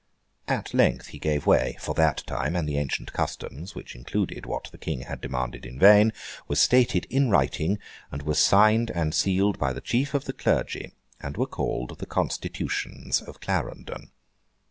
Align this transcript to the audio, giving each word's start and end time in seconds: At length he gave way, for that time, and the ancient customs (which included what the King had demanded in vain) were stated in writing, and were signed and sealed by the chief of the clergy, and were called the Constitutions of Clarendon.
At 0.47 0.73
length 0.73 1.09
he 1.09 1.19
gave 1.19 1.45
way, 1.45 1.77
for 1.79 1.93
that 1.93 2.23
time, 2.25 2.55
and 2.55 2.67
the 2.67 2.79
ancient 2.79 3.13
customs 3.13 3.75
(which 3.75 3.93
included 3.95 4.47
what 4.47 4.69
the 4.71 4.79
King 4.79 5.01
had 5.01 5.21
demanded 5.21 5.63
in 5.63 5.77
vain) 5.77 6.11
were 6.47 6.55
stated 6.55 7.05
in 7.11 7.29
writing, 7.29 7.77
and 8.11 8.23
were 8.23 8.33
signed 8.33 8.89
and 8.89 9.13
sealed 9.13 9.59
by 9.59 9.73
the 9.73 9.79
chief 9.79 10.15
of 10.15 10.25
the 10.25 10.33
clergy, 10.33 10.93
and 11.19 11.37
were 11.37 11.45
called 11.45 11.99
the 11.99 12.07
Constitutions 12.07 13.21
of 13.21 13.39
Clarendon. 13.41 14.09